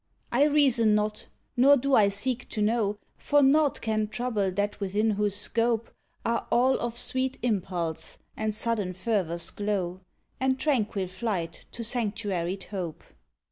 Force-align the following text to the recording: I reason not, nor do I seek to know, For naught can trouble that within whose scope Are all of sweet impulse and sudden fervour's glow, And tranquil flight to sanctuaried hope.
I 0.31 0.45
reason 0.45 0.95
not, 0.95 1.27
nor 1.55 1.77
do 1.77 1.93
I 1.93 2.09
seek 2.09 2.49
to 2.49 2.61
know, 2.63 2.97
For 3.19 3.43
naught 3.43 3.81
can 3.81 4.07
trouble 4.07 4.49
that 4.49 4.79
within 4.79 5.11
whose 5.11 5.35
scope 5.35 5.93
Are 6.25 6.47
all 6.51 6.79
of 6.79 6.97
sweet 6.97 7.37
impulse 7.43 8.17
and 8.35 8.51
sudden 8.51 8.93
fervour's 8.93 9.51
glow, 9.51 10.01
And 10.39 10.57
tranquil 10.59 11.05
flight 11.07 11.67
to 11.73 11.83
sanctuaried 11.83 12.63
hope. 12.71 13.03